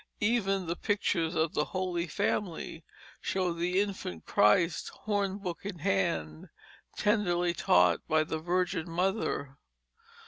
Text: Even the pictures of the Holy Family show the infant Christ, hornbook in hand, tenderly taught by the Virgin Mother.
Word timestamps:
Even 0.21 0.65
the 0.65 0.75
pictures 0.75 1.35
of 1.35 1.53
the 1.53 1.65
Holy 1.65 2.07
Family 2.07 2.83
show 3.21 3.53
the 3.53 3.79
infant 3.79 4.25
Christ, 4.25 4.89
hornbook 5.05 5.63
in 5.63 5.77
hand, 5.77 6.49
tenderly 6.97 7.53
taught 7.53 8.07
by 8.07 8.23
the 8.23 8.39
Virgin 8.39 8.89
Mother. 8.89 9.59